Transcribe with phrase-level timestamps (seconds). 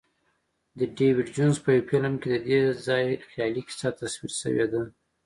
[0.77, 4.81] د ډیویډ جونز په یوه فلم کې ددې ځای خیالي کیسه تصویر شوې ده.